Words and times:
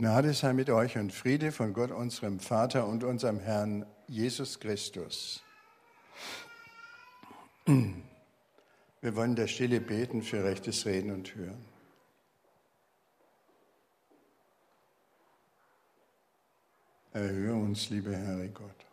Gnade 0.00 0.32
sei 0.32 0.54
mit 0.54 0.70
euch 0.70 0.96
und 0.96 1.12
Friede 1.12 1.52
von 1.52 1.74
Gott, 1.74 1.90
unserem 1.90 2.40
Vater 2.40 2.86
und 2.86 3.04
unserem 3.04 3.38
Herrn 3.38 3.84
Jesus 4.08 4.58
Christus. 4.58 5.42
Wir 7.66 9.14
wollen 9.14 9.36
der 9.36 9.46
Stille 9.46 9.78
beten 9.78 10.22
für 10.22 10.42
rechtes 10.42 10.86
Reden 10.86 11.10
und 11.10 11.34
Hören. 11.34 11.62
Erhöhe 17.12 17.52
uns, 17.52 17.90
liebe 17.90 18.16
Herr 18.16 18.48
Gott. 18.48 18.86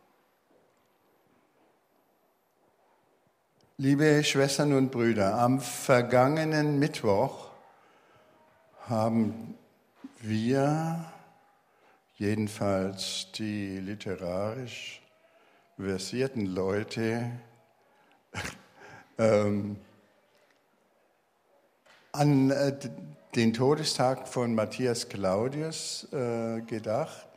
Liebe 3.77 4.25
Schwestern 4.25 4.73
und 4.73 4.91
Brüder, 4.91 5.35
am 5.35 5.61
vergangenen 5.61 6.79
Mittwoch 6.79 7.49
haben 8.81 9.57
wir, 10.21 11.05
jedenfalls 12.15 13.31
die 13.33 13.79
literarisch 13.79 15.01
versierten 15.77 16.45
Leute, 16.45 17.31
ähm, 19.17 19.77
an 22.11 22.49
äh, 22.49 22.77
den 23.35 23.53
Todestag 23.53 24.27
von 24.27 24.55
Matthias 24.55 25.07
Claudius 25.07 26.11
äh, 26.11 26.61
gedacht, 26.61 27.27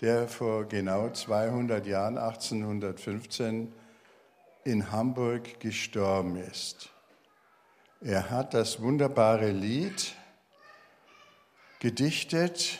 der 0.00 0.28
vor 0.28 0.64
genau 0.64 1.10
200 1.10 1.86
Jahren, 1.86 2.16
1815, 2.16 3.72
in 4.64 4.90
Hamburg 4.90 5.60
gestorben 5.60 6.36
ist. 6.36 6.90
Er 8.00 8.30
hat 8.30 8.54
das 8.54 8.80
wunderbare 8.80 9.50
Lied 9.50 10.14
gedichtet, 11.80 12.78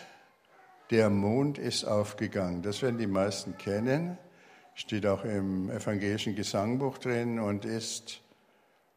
Der 0.90 1.08
Mond 1.08 1.56
ist 1.56 1.84
aufgegangen. 1.84 2.62
Das 2.62 2.82
werden 2.82 2.98
die 2.98 3.06
meisten 3.06 3.56
kennen, 3.56 4.18
steht 4.74 5.06
auch 5.06 5.24
im 5.24 5.70
evangelischen 5.70 6.34
Gesangbuch 6.34 6.98
drin 6.98 7.38
und 7.38 7.64
ist 7.64 8.20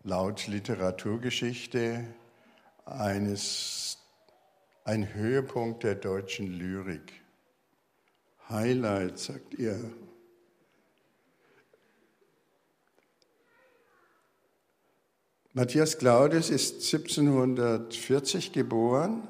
laut 0.04 0.48
Literaturgeschichte 0.48 2.04
eines, 2.86 4.00
ein 4.86 5.14
Höhepunkt 5.14 5.84
der 5.84 5.94
deutschen 5.94 6.48
Lyrik. 6.48 7.14
Highlight, 8.50 9.20
sagt 9.20 9.54
ihr. 9.54 9.80
Matthias 15.54 16.00
Claudius 16.00 16.50
ist 16.50 16.92
1740 16.92 18.52
geboren 18.52 19.28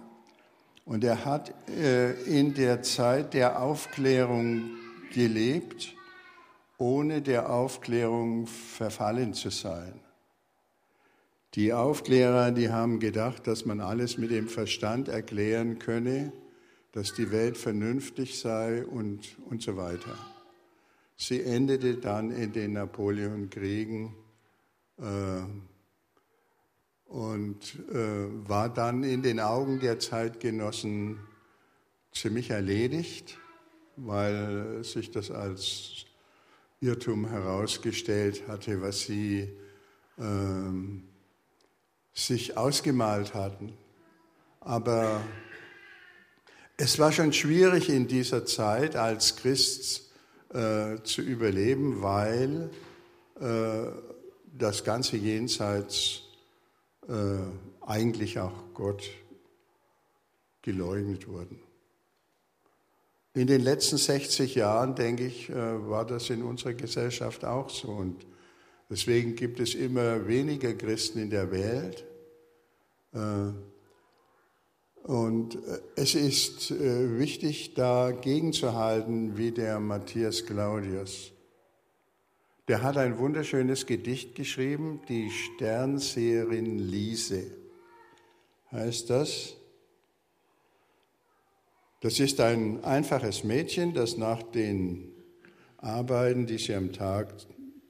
und 0.85 1.03
er 1.03 1.25
hat 1.25 1.53
äh, 1.69 2.11
in 2.23 2.53
der 2.53 2.81
Zeit 2.81 3.33
der 3.33 3.61
Aufklärung 3.61 4.71
gelebt, 5.13 5.95
ohne 6.77 7.21
der 7.21 7.49
Aufklärung 7.49 8.47
verfallen 8.47 9.33
zu 9.33 9.49
sein. 9.49 9.99
Die 11.55 11.71
Aufklärer, 11.71 12.51
die 12.51 12.69
haben 12.69 12.99
gedacht, 12.99 13.45
dass 13.45 13.65
man 13.65 13.79
alles 13.79 14.17
mit 14.17 14.31
dem 14.31 14.47
Verstand 14.47 15.07
erklären 15.07 15.77
könne, 15.77 16.33
dass 16.93 17.13
die 17.13 17.31
Welt 17.31 17.57
vernünftig 17.57 18.39
sei 18.39 18.85
und, 18.85 19.37
und 19.49 19.61
so 19.61 19.77
weiter. 19.77 20.17
Sie 21.15 21.41
endete 21.41 21.95
dann 21.97 22.31
in 22.31 22.53
den 22.53 22.73
Napoleonkriegen. 22.73 24.15
Äh, 24.99 25.41
und 27.13 27.75
äh, 27.91 28.49
war 28.49 28.69
dann 28.69 29.03
in 29.03 29.21
den 29.21 29.39
Augen 29.39 29.79
der 29.79 29.99
Zeitgenossen 29.99 31.19
ziemlich 32.11 32.49
erledigt, 32.49 33.37
weil 33.97 34.83
sich 34.83 35.11
das 35.11 35.29
als 35.29 36.07
Irrtum 36.81 37.27
herausgestellt 37.27 38.47
hatte, 38.47 38.81
was 38.81 39.01
sie 39.01 39.47
ähm, 40.17 41.03
sich 42.15 42.57
ausgemalt 42.57 43.35
hatten. 43.35 43.73
Aber 44.59 45.21
es 46.77 46.97
war 46.97 47.11
schon 47.11 47.31
schwierig 47.31 47.89
in 47.89 48.07
dieser 48.07 48.43
Zeit 48.43 48.95
als 48.95 49.35
Christ 49.35 50.09
äh, 50.51 50.95
zu 51.03 51.21
überleben, 51.21 52.01
weil 52.01 52.71
äh, 53.39 53.91
das 54.51 54.83
ganze 54.83 55.15
Jenseits 55.17 56.22
äh, 57.07 57.85
eigentlich 57.85 58.39
auch 58.39 58.73
Gott 58.73 59.03
geleugnet 60.61 61.27
wurden. 61.27 61.59
In 63.33 63.47
den 63.47 63.61
letzten 63.61 63.97
60 63.97 64.55
Jahren, 64.55 64.95
denke 64.95 65.25
ich, 65.25 65.49
äh, 65.49 65.55
war 65.55 66.05
das 66.05 66.29
in 66.29 66.43
unserer 66.43 66.73
Gesellschaft 66.73 67.43
auch 67.43 67.69
so. 67.69 67.89
Und 67.89 68.25
deswegen 68.89 69.35
gibt 69.35 69.59
es 69.59 69.75
immer 69.75 70.27
weniger 70.27 70.73
Christen 70.73 71.19
in 71.19 71.29
der 71.29 71.51
Welt. 71.51 72.05
Äh, 73.13 73.51
und 75.05 75.57
es 75.97 76.15
ist 76.15 76.71
wichtig, 76.71 77.73
dagegen 77.73 78.53
zu 78.53 78.73
halten, 78.73 79.37
wie 79.37 79.51
der 79.51 79.81
Matthias 79.81 80.45
Claudius. 80.45 81.33
Der 82.67 82.81
hat 82.81 82.95
ein 82.95 83.17
wunderschönes 83.17 83.85
Gedicht 83.85 84.35
geschrieben, 84.35 85.01
die 85.09 85.29
Sternseherin 85.29 86.79
Lise. 86.79 87.51
Heißt 88.71 89.09
das? 89.09 89.57
Das 91.99 92.19
ist 92.19 92.39
ein 92.39 92.83
einfaches 92.83 93.43
Mädchen, 93.43 93.93
das 93.93 94.17
nach 94.17 94.43
den 94.43 95.11
Arbeiten, 95.77 96.47
die 96.47 96.57
sie 96.57 96.73
am 96.73 96.93
Tag 96.93 97.33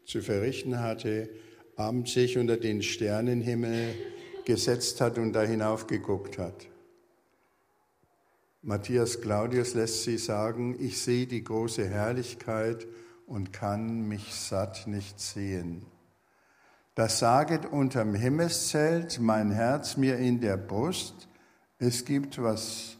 zu 0.05 0.21
verrichten 0.21 0.79
hatte, 0.79 1.29
abends 1.75 2.13
sich 2.13 2.37
unter 2.37 2.57
den 2.57 2.81
Sternenhimmel 2.81 3.93
gesetzt 4.45 5.01
hat 5.01 5.17
und 5.17 5.33
da 5.33 5.43
hinaufgeguckt 5.43 6.37
hat. 6.37 6.67
Matthias 8.63 9.21
Claudius 9.21 9.73
lässt 9.73 10.03
sie 10.03 10.17
sagen, 10.17 10.77
ich 10.79 10.99
sehe 10.99 11.27
die 11.27 11.43
große 11.43 11.87
Herrlichkeit 11.87 12.87
und 13.33 13.51
kann 13.51 14.07
mich 14.07 14.35
satt 14.35 14.85
nicht 14.85 15.19
sehen. 15.19 15.87
Das 16.93 17.17
saget 17.17 17.65
unterm 17.65 18.13
Himmelszelt 18.13 19.19
mein 19.19 19.49
Herz 19.49 19.97
mir 19.97 20.17
in 20.19 20.39
der 20.39 20.55
Brust, 20.55 21.27
es 21.79 22.05
gibt 22.05 22.39
was 22.39 22.95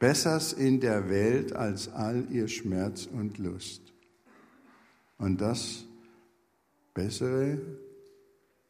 Besseres 0.00 0.52
in 0.52 0.80
der 0.80 1.08
Welt 1.08 1.52
als 1.52 1.88
all 1.88 2.26
ihr 2.32 2.48
Schmerz 2.48 3.06
und 3.06 3.38
Lust. 3.38 3.80
Und 5.18 5.40
das 5.40 5.84
Bessere, 6.92 7.60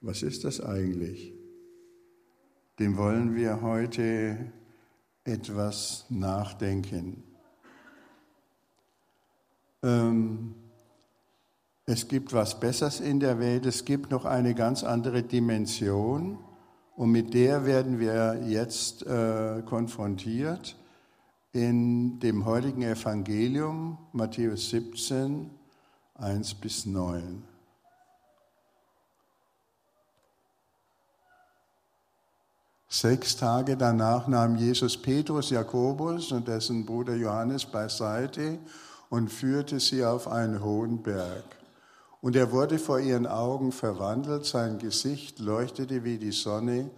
was 0.03 0.22
ist 0.22 0.44
das 0.44 0.60
eigentlich? 0.60 1.32
Dem 2.78 2.98
wollen 2.98 3.34
wir 3.34 3.62
heute 3.62 4.53
etwas 5.24 6.04
nachdenken. 6.10 7.24
Ähm, 9.86 10.56
es 11.84 12.08
gibt 12.08 12.32
was 12.32 12.58
Besseres 12.58 12.98
in 12.98 13.20
der 13.20 13.38
Welt, 13.38 13.64
es 13.66 13.84
gibt 13.84 14.10
noch 14.10 14.24
eine 14.24 14.56
ganz 14.56 14.82
andere 14.82 15.22
Dimension 15.22 16.38
und 16.97 17.12
mit 17.12 17.32
der 17.34 17.64
werden 17.66 18.00
wir 18.00 18.42
jetzt 18.48 19.06
äh, 19.06 19.62
konfrontiert 19.64 20.76
in 21.52 22.19
dem 22.19 22.44
heutigen 22.44 22.82
Evangelium, 22.82 23.98
Matthäus 24.12 24.70
17, 24.70 25.50
1 26.16 26.54
bis 26.54 26.84
9. 26.86 27.44
Sechs 32.89 33.36
Tage 33.36 33.77
danach 33.77 34.27
nahm 34.27 34.56
Jesus 34.56 35.00
Petrus, 35.00 35.50
Jakobus 35.50 36.32
und 36.32 36.48
dessen 36.48 36.84
Bruder 36.84 37.15
Johannes 37.15 37.65
beiseite 37.65 38.59
und 39.08 39.28
führte 39.30 39.80
sie 39.80 40.04
auf 40.04 40.28
einen 40.28 40.62
hohen 40.62 41.03
Berg. 41.03 41.44
Und 42.20 42.36
er 42.36 42.50
wurde 42.53 42.78
vor 42.78 42.98
ihren 42.98 43.26
Augen 43.26 43.72
verwandelt, 43.72 44.47
sein 44.47 44.78
Gesicht 44.78 45.38
leuchtete 45.38 46.04
wie 46.04 46.18
die 46.18 46.32
Sonne 46.32 46.91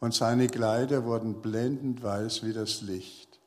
und 0.00 0.14
seine 0.14 0.48
Kleider 0.48 1.04
wurden 1.04 1.40
blendend 1.40 2.02
weiß 2.02 2.44
wie 2.44 2.52
das 2.52 2.80
Licht. 2.82 3.38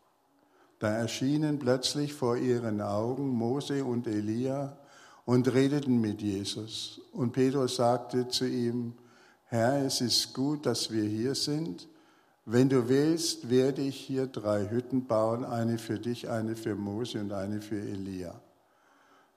Da 0.79 0.89
erschienen 0.89 1.59
plötzlich 1.59 2.13
vor 2.13 2.37
ihren 2.37 2.81
Augen 2.81 3.27
Mose 3.27 3.83
und 3.83 4.07
Elia 4.07 4.77
und 5.25 5.53
redeten 5.53 5.99
mit 5.99 6.21
Jesus. 6.21 7.01
Und 7.11 7.33
Petrus 7.33 7.77
sagte 7.77 8.27
zu 8.27 8.45
ihm, 8.45 8.93
Herr, 9.45 9.85
es 9.85 10.01
ist 10.01 10.33
gut, 10.33 10.65
dass 10.65 10.91
wir 10.91 11.03
hier 11.03 11.35
sind. 11.35 11.87
Wenn 12.47 12.69
du 12.69 12.87
willst, 12.89 13.49
werde 13.49 13.81
ich 13.81 13.95
hier 13.95 14.27
drei 14.27 14.69
Hütten 14.69 15.07
bauen, 15.07 15.43
eine 15.43 15.79
für 15.79 15.97
dich, 15.97 16.29
eine 16.29 16.55
für 16.55 16.75
Mose 16.75 17.19
und 17.19 17.33
eine 17.33 17.59
für 17.59 17.79
Elia. 17.79 18.39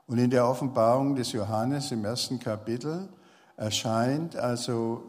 Und 0.08 0.16
in 0.16 0.31
der 0.31 0.49
Offenbarung 0.49 1.14
des 1.14 1.32
Johannes 1.32 1.93
im 1.93 2.02
ersten 2.02 2.40
Kapitel 2.40 3.10
erscheint 3.58 4.34
also 4.37 5.05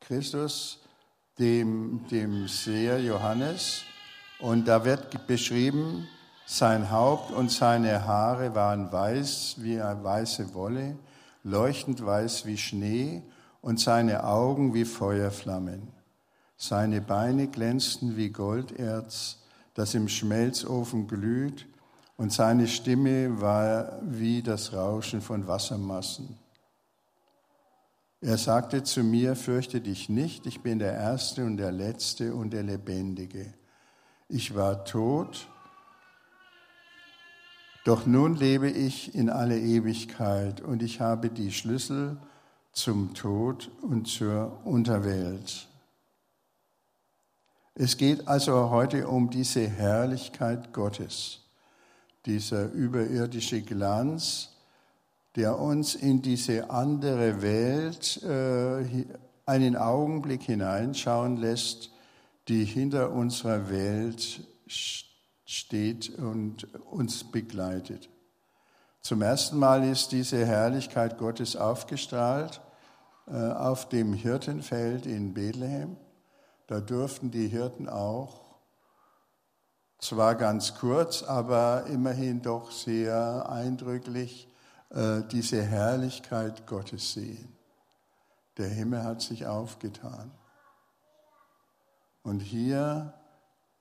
Christus 0.00 0.78
dem, 1.40 2.06
dem 2.08 2.46
Seher 2.46 3.00
Johannes 3.02 3.82
und 4.38 4.68
da 4.68 4.84
wird 4.84 5.26
beschrieben, 5.26 6.06
sein 6.46 6.92
Haupt 6.92 7.32
und 7.32 7.50
seine 7.50 8.06
Haare 8.06 8.54
waren 8.54 8.92
weiß 8.92 9.56
wie 9.58 9.80
eine 9.80 10.04
weiße 10.04 10.54
Wolle, 10.54 10.96
leuchtend 11.42 12.04
weiß 12.06 12.46
wie 12.46 12.56
Schnee 12.56 13.22
und 13.60 13.80
seine 13.80 14.22
Augen 14.22 14.72
wie 14.72 14.84
Feuerflammen. 14.84 15.88
Seine 16.56 17.00
Beine 17.00 17.48
glänzten 17.48 18.16
wie 18.16 18.30
Golderz, 18.30 19.38
das 19.74 19.94
im 19.94 20.08
Schmelzofen 20.08 21.08
glüht, 21.08 21.66
und 22.18 22.32
seine 22.32 22.66
Stimme 22.66 23.40
war 23.40 24.00
wie 24.02 24.42
das 24.42 24.74
Rauschen 24.74 25.22
von 25.22 25.46
Wassermassen. 25.46 26.36
Er 28.20 28.36
sagte 28.36 28.82
zu 28.82 29.04
mir, 29.04 29.36
fürchte 29.36 29.80
dich 29.80 30.08
nicht, 30.08 30.44
ich 30.44 30.60
bin 30.60 30.80
der 30.80 30.92
Erste 30.92 31.44
und 31.44 31.56
der 31.56 31.70
Letzte 31.70 32.34
und 32.34 32.50
der 32.50 32.64
Lebendige. 32.64 33.54
Ich 34.28 34.56
war 34.56 34.84
tot, 34.84 35.48
doch 37.84 38.04
nun 38.04 38.34
lebe 38.34 38.68
ich 38.68 39.14
in 39.14 39.30
alle 39.30 39.58
Ewigkeit 39.58 40.60
und 40.60 40.82
ich 40.82 41.00
habe 41.00 41.30
die 41.30 41.52
Schlüssel 41.52 42.18
zum 42.72 43.14
Tod 43.14 43.70
und 43.80 44.08
zur 44.08 44.60
Unterwelt. 44.66 45.68
Es 47.76 47.96
geht 47.96 48.26
also 48.26 48.70
heute 48.70 49.06
um 49.06 49.30
diese 49.30 49.68
Herrlichkeit 49.68 50.72
Gottes, 50.72 51.47
dieser 52.28 52.70
überirdische 52.70 53.62
Glanz, 53.62 54.50
der 55.34 55.58
uns 55.58 55.94
in 55.94 56.22
diese 56.22 56.70
andere 56.70 57.42
Welt 57.42 58.22
äh, 58.22 59.06
einen 59.46 59.76
Augenblick 59.76 60.42
hineinschauen 60.42 61.38
lässt, 61.38 61.90
die 62.48 62.64
hinter 62.64 63.12
unserer 63.12 63.70
Welt 63.70 64.42
steht 65.46 66.10
und 66.18 66.74
uns 66.84 67.24
begleitet. 67.24 68.08
Zum 69.00 69.22
ersten 69.22 69.58
Mal 69.58 69.88
ist 69.88 70.12
diese 70.12 70.44
Herrlichkeit 70.44 71.16
Gottes 71.18 71.56
aufgestrahlt 71.56 72.60
äh, 73.26 73.32
auf 73.32 73.88
dem 73.88 74.12
Hirtenfeld 74.12 75.06
in 75.06 75.32
Bethlehem. 75.32 75.96
Da 76.66 76.80
durften 76.80 77.30
die 77.30 77.48
Hirten 77.48 77.88
auch, 77.88 78.47
zwar 79.98 80.34
ganz 80.34 80.74
kurz, 80.74 81.22
aber 81.22 81.86
immerhin 81.86 82.42
doch 82.42 82.70
sehr 82.70 83.48
eindrücklich, 83.48 84.48
äh, 84.90 85.22
diese 85.30 85.62
Herrlichkeit 85.62 86.66
Gottes 86.66 87.12
sehen. 87.12 87.56
Der 88.56 88.68
Himmel 88.68 89.04
hat 89.04 89.20
sich 89.20 89.46
aufgetan. 89.46 90.30
Und 92.22 92.40
hier 92.40 93.14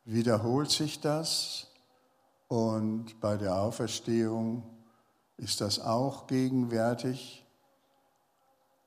wiederholt 0.06 0.70
sich 0.72 1.02
das 1.02 1.68
und 2.48 3.20
bei 3.20 3.36
der 3.36 3.56
Auferstehung 3.56 4.64
ist 5.38 5.62
das 5.62 5.80
auch 5.80 6.28
gegenwärtig. 6.28 7.46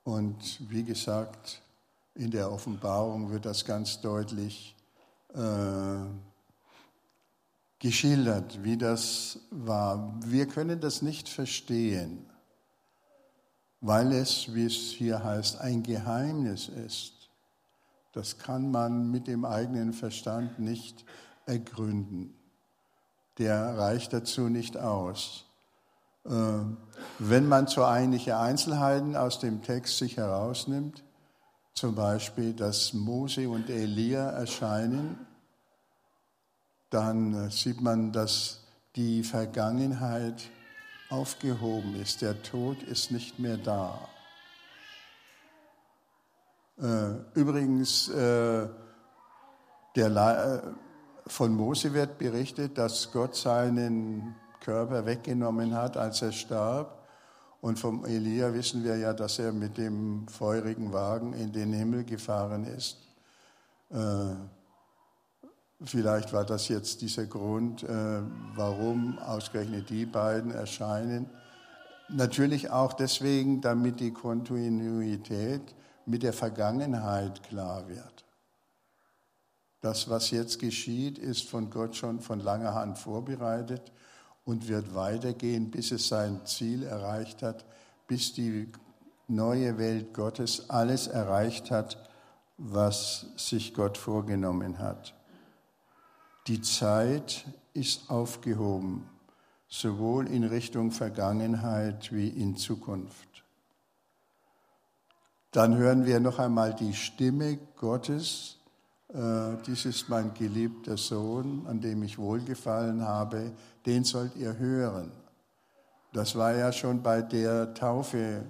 Und 0.03 0.71
wie 0.71 0.83
gesagt, 0.85 1.63
in 2.15 2.31
der 2.31 2.51
Offenbarung 2.51 3.31
wird 3.31 3.45
das 3.45 3.65
ganz 3.65 4.01
deutlich 4.01 4.75
äh, 5.35 6.30
geschildert, 7.81 8.63
wie 8.63 8.77
das 8.77 9.41
war. 9.51 10.15
Wir 10.25 10.47
können 10.47 10.81
das 10.81 11.03
nicht 11.03 11.29
verstehen, 11.29 12.25
weil 13.81 14.13
es, 14.13 14.55
wie 14.55 14.67
es 14.67 14.75
hier 14.93 15.25
heißt, 15.25 15.61
ein 15.61 15.83
Geheimnis 15.83 16.69
ist. 16.69 17.31
Das 18.13 18.39
kann 18.39 18.71
man 18.71 19.11
mit 19.11 19.27
dem 19.27 19.45
eigenen 19.45 19.93
Verstand 19.93 20.59
nicht 20.59 21.05
ergründen. 21.47 22.35
Der 23.39 23.79
reicht 23.79 24.13
dazu 24.13 24.49
nicht 24.49 24.77
aus. 24.77 25.47
Ähm, 26.27 26.77
wenn 27.19 27.49
man 27.49 27.67
so 27.67 27.85
einige 27.85 28.37
Einzelheiten 28.37 29.17
aus 29.17 29.39
dem 29.39 29.63
Text 29.63 29.97
sich 29.97 30.19
herausnimmt, 30.19 31.03
zum 31.73 31.95
Beispiel, 31.95 32.53
dass 32.53 32.93
Mose 32.93 33.49
und 33.49 33.71
Elia 33.71 34.29
erscheinen, 34.31 35.19
dann 36.91 37.47
äh, 37.47 37.51
sieht 37.51 37.81
man, 37.81 38.13
dass 38.13 38.61
die 38.97 39.23
Vergangenheit 39.23 40.43
aufgehoben 41.09 41.95
ist. 42.01 42.23
Der 42.23 42.43
Tod 42.43 42.83
ist 42.83 43.11
nicht 43.11 43.39
mehr 43.39 43.57
da. 43.57 43.99
Äh, 46.81 47.39
übrigens, 47.39 48.09
äh, 48.09 48.69
von 51.27 51.55
Mose 51.55 51.95
wird 51.95 52.19
berichtet, 52.19 52.79
dass 52.79 53.13
Gott 53.13 53.37
seinen 53.37 54.35
Körper 54.61 55.07
weggenommen 55.07 55.75
hat, 55.75 55.97
als 55.97 56.23
er 56.23 56.33
starb. 56.33 57.07
Und 57.61 57.79
vom 57.79 58.05
Elia 58.05 58.53
wissen 58.55 58.83
wir 58.85 58.97
ja, 58.97 59.13
dass 59.13 59.39
er 59.39 59.53
mit 59.53 59.77
dem 59.77 60.27
feurigen 60.29 60.93
Wagen 60.93 61.35
in 61.35 61.53
den 61.53 61.73
Himmel 61.73 62.05
gefahren 62.05 62.65
ist. 62.65 62.97
Vielleicht 65.83 66.33
war 66.33 66.45
das 66.45 66.69
jetzt 66.69 67.01
dieser 67.01 67.27
Grund, 67.27 67.87
warum 68.55 69.19
ausgerechnet 69.19 69.89
die 69.89 70.05
beiden 70.05 70.51
erscheinen. 70.51 71.31
Natürlich 72.11 72.71
auch 72.71 72.93
deswegen, 72.93 73.61
damit 73.61 74.01
die 74.01 74.13
Kontinuität 74.13 75.63
mit 76.07 76.23
der 76.23 76.33
Vergangenheit 76.33 77.43
klar 77.45 77.89
wird. 77.89 78.25
Das, 79.81 80.11
was 80.11 80.31
jetzt 80.31 80.59
geschieht, 80.59 81.19
ist 81.19 81.49
von 81.49 81.71
Gott 81.71 81.97
schon 81.97 82.21
von 82.21 82.41
langer 82.41 82.75
Hand 82.75 82.99
vorbereitet 82.99 83.93
und 84.45 84.69
wird 84.69 84.95
weitergehen, 84.95 85.71
bis 85.71 85.93
es 85.93 86.09
sein 86.09 86.45
Ziel 86.45 86.83
erreicht 86.83 87.43
hat, 87.43 87.65
bis 88.07 88.35
die 88.35 88.71
neue 89.29 89.79
Welt 89.79 90.13
Gottes 90.13 90.69
alles 90.69 91.07
erreicht 91.07 91.71
hat, 91.71 91.97
was 92.59 93.27
sich 93.37 93.73
Gott 93.73 93.97
vorgenommen 93.97 94.79
hat. 94.79 95.15
Die 96.47 96.61
Zeit 96.63 97.45
ist 97.75 98.11
aufgehoben, 98.11 99.09
sowohl 99.69 100.27
in 100.27 100.45
Richtung 100.45 100.91
Vergangenheit 100.91 102.13
wie 102.13 102.29
in 102.29 102.57
Zukunft. 102.57 103.45
Dann 105.53 105.77
hören 105.77 106.07
wir 106.07 106.21
noch 106.21 106.39
einmal 106.39 106.75
die 106.75 106.95
Stimme 106.95 107.59
Gottes. 107.77 108.57
Äh, 109.09 109.57
dies 109.67 109.85
ist 109.85 110.09
mein 110.09 110.33
geliebter 110.35 110.97
Sohn, 110.97 111.67
an 111.67 111.81
dem 111.81 112.03
ich 112.05 112.19
wohlgefallen 112.19 113.03
habe. 113.03 113.53
Den 113.85 114.05
sollt 114.05 114.37
ihr 114.37 114.57
hören. 114.57 115.11
Das 116.13 116.37
war 116.37 116.55
ja 116.55 116.73
schon 116.73 117.03
bei 117.03 117.23
der 117.23 117.75
Taufe 117.75 118.45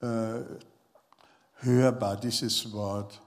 äh, 0.00 0.40
hörbar, 1.56 2.16
dieses 2.16 2.70
Wort. 2.72 3.20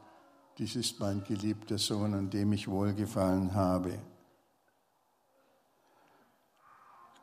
Dies 0.57 0.75
ist 0.75 0.99
mein 0.99 1.23
geliebter 1.23 1.79
Sohn, 1.79 2.13
an 2.13 2.29
dem 2.29 2.53
ich 2.53 2.67
wohlgefallen 2.67 3.53
habe. 3.55 3.97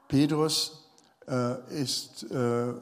Petrus 0.08 0.90
äh, 1.28 1.80
ist 1.80 2.25
äh, 2.25 2.75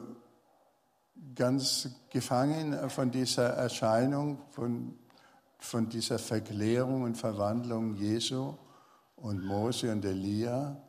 ganz 1.35 1.89
gefangen 2.09 2.89
von 2.89 3.11
dieser 3.11 3.49
Erscheinung, 3.49 4.39
von, 4.49 4.97
von 5.59 5.87
dieser 5.87 6.17
Verklärung 6.17 7.03
und 7.03 7.15
Verwandlung 7.15 7.93
Jesu 7.95 8.55
und 9.17 9.45
Mose 9.45 9.91
und 9.91 10.03
Elia. 10.03 10.81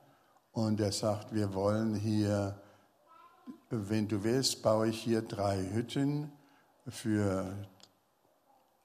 Und 0.53 0.81
er 0.81 0.93
sagt, 0.93 1.35
wir 1.35 1.53
wollen 1.53 1.95
hier, 1.95 2.59
wenn 3.69 4.09
du 4.09 4.25
willst, 4.25 4.63
baue 4.63 4.89
ich 4.89 5.03
hier 5.03 5.21
drei 5.21 5.59
Hütten 5.71 6.33
für 6.89 7.55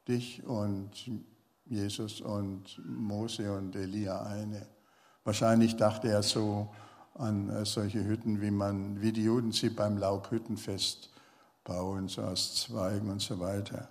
dich 0.07 0.43
und 0.45 0.91
Jesus 1.65 2.21
und 2.21 2.79
Mose 2.85 3.51
und 3.51 3.75
Elia 3.75 4.21
eine. 4.23 4.67
Wahrscheinlich 5.23 5.75
dachte 5.75 6.09
er 6.09 6.21
so 6.21 6.69
an 7.15 7.49
äh, 7.49 7.65
solche 7.65 8.03
Hütten, 8.05 8.41
wie, 8.41 8.51
man, 8.51 9.01
wie 9.01 9.11
die 9.11 9.23
Juden 9.23 9.51
sie 9.51 9.69
beim 9.69 9.97
Laubhüttenfest 9.97 11.09
bauen, 11.63 12.07
so 12.07 12.21
aus 12.21 12.55
Zweigen 12.55 13.09
und 13.09 13.21
so 13.21 13.39
weiter. 13.39 13.89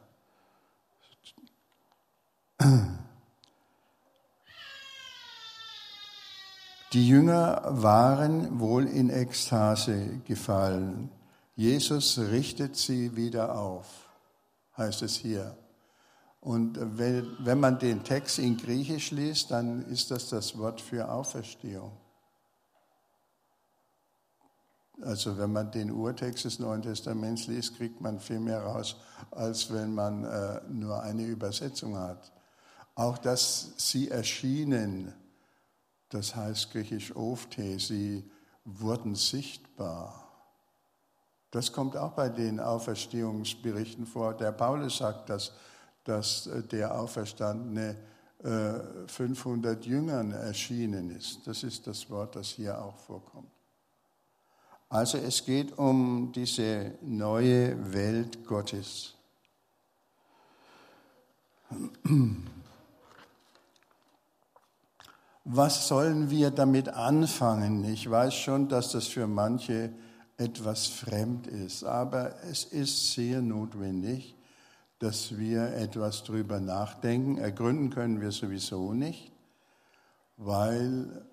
Die 6.93 7.09
Jünger 7.09 7.63
waren 7.67 8.61
wohl 8.61 8.87
in 8.87 9.11
Ekstase 9.11 10.21
gefallen. 10.25 11.11
Jesus 11.57 12.19
richtet 12.19 12.77
sie 12.77 13.17
wieder 13.17 13.59
auf, 13.59 14.09
heißt 14.77 15.03
es 15.03 15.17
hier. 15.17 15.57
Und 16.45 16.79
wenn 16.99 17.59
man 17.59 17.79
den 17.79 18.05
Text 18.05 18.39
in 18.39 18.59
Griechisch 18.59 19.13
liest, 19.13 19.51
dann 19.51 19.83
ist 19.87 20.11
das 20.11 20.29
das 20.29 20.59
Wort 20.59 20.79
für 20.79 21.11
Auferstehung. 21.11 21.93
Also 25.01 25.39
wenn 25.39 25.53
man 25.53 25.71
den 25.71 25.91
Urtext 25.91 26.45
des 26.45 26.59
Neuen 26.59 26.83
Testaments 26.83 27.47
liest, 27.47 27.79
kriegt 27.79 27.99
man 28.03 28.21
viel 28.21 28.41
mehr 28.41 28.63
raus, 28.63 28.97
als 29.31 29.73
wenn 29.73 29.95
man 29.95 30.25
äh, 30.25 30.61
nur 30.69 31.03
eine 31.03 31.25
Übersetzung 31.25 31.97
hat. 31.97 32.31
Auch 32.95 33.17
dass 33.17 33.73
sie 33.79 34.11
erschienen, 34.11 35.15
das 36.11 36.37
heißt 36.37 36.73
griechisch 36.73 37.17
Ophthe, 37.17 37.79
sie 37.81 38.31
wurden 38.67 39.15
sichtbar. 39.15 40.31
Das 41.51 41.73
kommt 41.73 41.97
auch 41.97 42.13
bei 42.13 42.29
den 42.29 42.61
Auferstehungsberichten 42.61 44.05
vor. 44.05 44.35
Der 44.35 44.53
Paulus 44.53 44.99
sagt 44.99 45.31
das 45.31 45.53
dass 46.05 46.47
äh, 46.47 46.63
der 46.63 46.99
Auferstandene 46.99 47.97
500 49.07 49.87
äh, 49.87 49.89
Jüngern 49.89 50.33
erschienen 50.33 51.11
ist. 51.17 51.47
Das 51.47 51.63
ist 51.63 51.87
das 51.87 52.11
Wort, 52.11 52.37
das 52.37 52.49
hier 52.49 52.79
auch 52.79 52.99
vorkommt. 52.99 53.49
Also 54.91 55.17
es 55.19 55.45
geht 55.45 55.79
um 55.79 56.31
diese 56.33 56.93
neue 57.01 57.93
Welt 57.93 58.47
Gottes. 58.47 59.15
Was 65.45 65.89
sollen 65.89 66.31
wir 66.31 66.51
damit 66.51 66.89
anfangen? 66.91 67.85
Ich 67.85 68.09
weiß 68.09 68.35
schon, 68.35 68.69
dass 68.69 68.93
das 68.93 69.07
für 69.07 69.27
manche 69.27 69.91
etwas 70.37 70.87
fremd 70.87 71.47
ist, 71.47 71.83
aber 71.85 72.43
es 72.45 72.65
ist 72.65 73.15
sehr 73.15 73.41
notwendig, 73.41 74.37
dass 74.99 75.37
wir 75.37 75.75
etwas 75.75 76.25
drüber 76.25 76.61
nachdenken. 76.61 77.39
Ergründen 77.39 77.91
können 77.91 78.21
wir 78.21 78.33
sowieso 78.33 78.93
nicht, 78.93 79.33
weil 80.37 81.27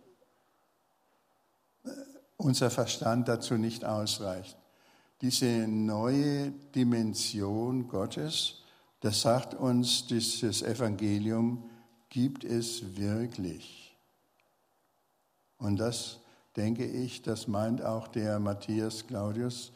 äh, 1.83 1.89
unser 2.37 2.69
Verstand 2.69 3.27
dazu 3.27 3.55
nicht 3.55 3.85
ausreicht. 3.85 4.57
Diese 5.21 5.67
neue 5.67 6.51
Dimension 6.75 7.87
Gottes, 7.87 8.63
das 9.01 9.21
sagt 9.21 9.53
uns 9.53 10.07
dieses 10.07 10.63
Evangelium, 10.63 11.69
gibt 12.09 12.43
es 12.43 12.97
wirklich. 12.97 13.95
Und 15.57 15.77
das 15.77 16.19
denke 16.55 16.85
ich, 16.85 17.21
das 17.21 17.47
meint 17.47 17.83
auch 17.83 18.07
der 18.07 18.39
Matthias 18.39 19.05
Claudius, 19.05 19.71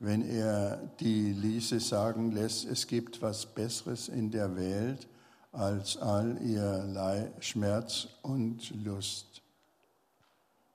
wenn 0.00 0.22
er 0.22 0.78
die 0.98 1.32
Liese 1.32 1.78
sagen 1.78 2.32
lässt, 2.32 2.64
es 2.64 2.86
gibt 2.86 3.20
was 3.20 3.46
Besseres 3.46 4.08
in 4.08 4.30
der 4.30 4.56
Welt 4.56 5.06
als 5.52 5.98
all 5.98 6.40
ihr 6.42 7.30
Schmerz 7.40 8.08
und 8.22 8.70
Lust. 8.82 9.42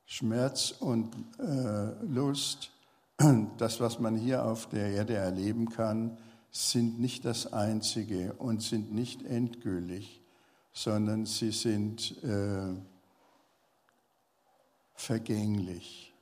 Schmerz 0.05 0.75
und 0.79 1.15
äh, 1.39 2.05
Lust, 2.05 2.69
das, 3.57 3.79
was 3.79 3.99
man 3.99 4.15
hier 4.15 4.45
auf 4.45 4.69
der 4.69 4.91
Erde 4.91 5.15
erleben 5.15 5.69
kann, 5.69 6.17
sind 6.51 6.99
nicht 6.99 7.25
das 7.25 7.51
Einzige 7.51 8.33
und 8.33 8.61
sind 8.61 8.93
nicht 8.93 9.23
endgültig, 9.23 10.21
sondern 10.71 11.25
sie 11.25 11.51
sind 11.51 12.23
äh, 12.23 12.75
vergänglich. 14.93 16.14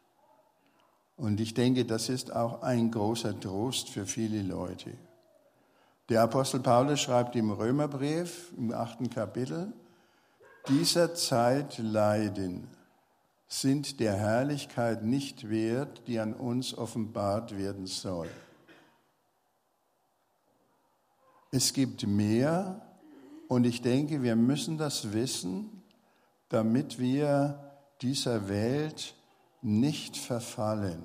Und 1.16 1.40
ich 1.40 1.54
denke, 1.54 1.86
das 1.86 2.10
ist 2.10 2.36
auch 2.36 2.62
ein 2.62 2.92
großer 2.92 3.40
Trost 3.40 3.90
für 3.90 4.06
viele 4.06 4.42
Leute. 4.42 4.94
Der 6.10 6.24
Apostel 6.24 6.60
Paulus 6.60 7.00
schreibt 7.00 7.36
im 7.36 7.52
Römerbrief 7.52 8.52
im 8.58 8.74
achten 8.74 9.10
Kapitel, 9.10 9.72
dieser 10.68 11.14
Zeit 11.14 11.78
Leiden 11.78 12.68
sind 13.48 14.00
der 14.00 14.16
Herrlichkeit 14.16 15.04
nicht 15.04 15.50
wert, 15.50 16.04
die 16.08 16.20
an 16.20 16.34
uns 16.34 16.76
offenbart 16.76 17.58
werden 17.58 17.86
soll. 17.86 18.30
Es 21.52 21.74
gibt 21.74 22.08
mehr 22.08 22.82
und 23.48 23.66
ich 23.66 23.82
denke, 23.82 24.24
wir 24.24 24.36
müssen 24.36 24.78
das 24.78 25.14
wissen, 25.14 25.84
damit 26.50 26.98
wir 26.98 27.72
dieser 28.02 28.50
Welt 28.50 29.14
nicht 29.64 30.18
verfallen, 30.18 31.04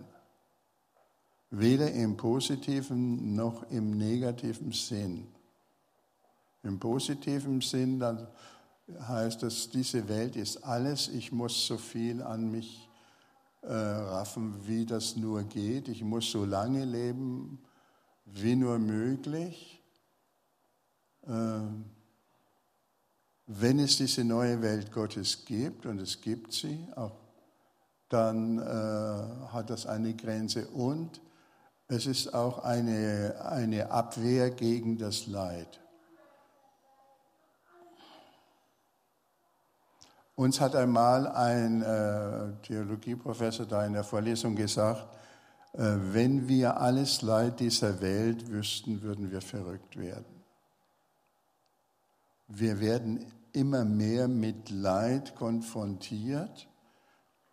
weder 1.50 1.92
im 1.92 2.16
positiven 2.16 3.34
noch 3.34 3.70
im 3.70 3.96
negativen 3.96 4.72
Sinn. 4.72 5.26
Im 6.62 6.78
positiven 6.78 7.60
Sinn 7.60 8.00
dann 8.00 8.28
heißt 9.00 9.42
es, 9.42 9.70
diese 9.70 10.08
Welt 10.08 10.36
ist 10.36 10.64
alles, 10.64 11.08
ich 11.08 11.30
muss 11.32 11.66
so 11.66 11.76
viel 11.76 12.22
an 12.22 12.50
mich 12.50 12.88
äh, 13.62 13.72
raffen, 13.72 14.66
wie 14.66 14.86
das 14.86 15.16
nur 15.16 15.42
geht, 15.44 15.88
ich 15.88 16.02
muss 16.02 16.30
so 16.30 16.44
lange 16.44 16.84
leben, 16.84 17.58
wie 18.24 18.56
nur 18.56 18.78
möglich. 18.78 19.82
Äh, 21.26 21.60
wenn 23.46 23.78
es 23.78 23.96
diese 23.96 24.24
neue 24.24 24.60
Welt 24.60 24.92
Gottes 24.92 25.44
gibt, 25.44 25.86
und 25.86 26.00
es 26.00 26.20
gibt 26.20 26.52
sie, 26.52 26.86
auch 26.96 27.27
dann 28.08 28.58
äh, 28.58 29.52
hat 29.52 29.70
das 29.70 29.86
eine 29.86 30.14
Grenze. 30.14 30.68
Und 30.68 31.20
es 31.88 32.06
ist 32.06 32.34
auch 32.34 32.64
eine, 32.64 33.36
eine 33.44 33.90
Abwehr 33.90 34.50
gegen 34.50 34.98
das 34.98 35.26
Leid. 35.26 35.80
Uns 40.34 40.60
hat 40.60 40.76
einmal 40.76 41.26
ein 41.26 41.82
äh, 41.82 42.52
Theologieprofessor 42.62 43.66
da 43.66 43.84
in 43.84 43.94
der 43.94 44.04
Vorlesung 44.04 44.54
gesagt, 44.54 45.04
äh, 45.72 45.96
wenn 46.12 46.46
wir 46.46 46.80
alles 46.80 47.22
Leid 47.22 47.58
dieser 47.58 48.00
Welt 48.00 48.48
wüssten, 48.48 49.02
würden 49.02 49.32
wir 49.32 49.40
verrückt 49.40 49.96
werden. 49.96 50.44
Wir 52.46 52.78
werden 52.78 53.26
immer 53.52 53.84
mehr 53.84 54.28
mit 54.28 54.70
Leid 54.70 55.34
konfrontiert 55.34 56.67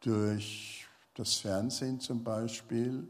durch 0.05 0.85
das 1.15 1.35
Fernsehen 1.35 1.99
zum 1.99 2.23
Beispiel 2.23 3.07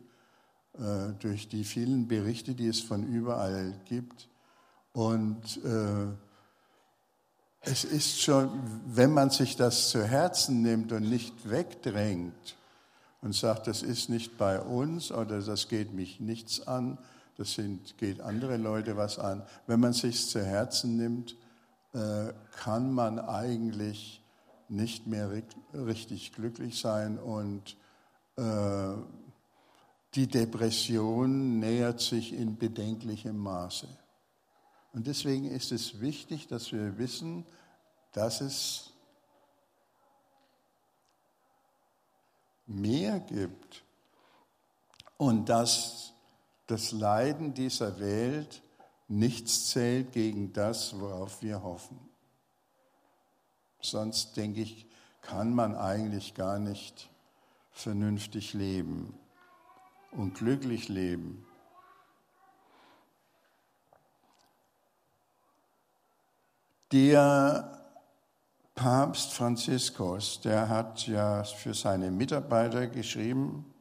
äh, 0.73 1.13
durch 1.19 1.47
die 1.47 1.63
vielen 1.63 2.07
Berichte, 2.07 2.53
die 2.53 2.67
es 2.67 2.79
von 2.79 3.05
überall 3.07 3.73
gibt. 3.85 4.29
Und 4.93 5.63
äh, 5.63 6.07
es 7.61 7.83
ist 7.83 8.21
schon, 8.21 8.49
wenn 8.85 9.11
man 9.11 9.29
sich 9.29 9.55
das 9.55 9.89
zu 9.89 10.03
Herzen 10.03 10.61
nimmt 10.61 10.91
und 10.91 11.09
nicht 11.09 11.49
wegdrängt 11.49 12.55
und 13.21 13.33
sagt, 13.33 13.67
das 13.67 13.81
ist 13.81 14.09
nicht 14.09 14.37
bei 14.37 14.59
uns 14.59 15.11
oder 15.11 15.41
das 15.41 15.67
geht 15.67 15.93
mich 15.93 16.19
nichts 16.19 16.67
an, 16.67 16.97
das 17.37 17.53
sind, 17.53 17.97
geht 17.97 18.21
andere 18.21 18.57
Leute 18.57 18.95
was 18.95 19.17
an. 19.19 19.43
Wenn 19.67 19.79
man 19.79 19.93
sich 19.93 20.27
zu 20.27 20.45
Herzen 20.45 20.95
nimmt, 20.95 21.35
äh, 21.93 22.33
kann 22.57 22.93
man 22.93 23.19
eigentlich 23.19 24.21
nicht 24.69 25.07
mehr 25.07 25.31
richtig 25.73 26.33
glücklich 26.33 26.79
sein 26.79 27.19
und 27.19 27.77
äh, 28.37 28.93
die 30.15 30.27
Depression 30.27 31.59
nähert 31.59 31.99
sich 31.99 32.33
in 32.33 32.57
bedenklichem 32.57 33.37
Maße. 33.37 33.87
Und 34.93 35.07
deswegen 35.07 35.45
ist 35.45 35.71
es 35.73 35.99
wichtig, 35.99 36.47
dass 36.47 36.71
wir 36.71 36.97
wissen, 36.97 37.45
dass 38.13 38.39
es 38.39 38.93
mehr 42.65 43.19
gibt 43.19 43.83
und 45.17 45.49
dass 45.49 46.13
das 46.67 46.93
Leiden 46.93 47.53
dieser 47.53 47.99
Welt 47.99 48.63
nichts 49.07 49.69
zählt 49.69 50.13
gegen 50.13 50.53
das, 50.53 50.99
worauf 50.99 51.41
wir 51.41 51.61
hoffen. 51.61 51.99
Sonst, 53.89 54.35
denke 54.37 54.61
ich, 54.61 54.85
kann 55.21 55.53
man 55.53 55.75
eigentlich 55.75 56.33
gar 56.33 56.59
nicht 56.59 57.09
vernünftig 57.71 58.53
leben 58.53 59.13
und 60.11 60.35
glücklich 60.35 60.87
leben. 60.87 61.45
Der 66.91 67.81
Papst 68.75 69.33
Franziskus, 69.33 70.41
der 70.41 70.69
hat 70.69 71.07
ja 71.07 71.43
für 71.43 71.73
seine 71.73 72.11
Mitarbeiter 72.11 72.87
geschrieben, 72.87 73.73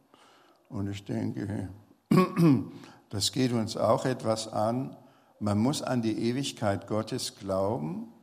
und 0.69 0.89
ich 0.89 1.05
denke, 1.05 1.69
das 3.11 3.33
geht 3.33 3.53
uns 3.53 3.77
auch 3.77 4.07
etwas 4.07 4.49
an, 4.49 4.97
man 5.39 5.59
muss 5.59 5.83
an 5.83 6.01
die 6.01 6.19
Ewigkeit 6.19 6.87
Gottes 6.87 7.37
glauben, 7.37 8.14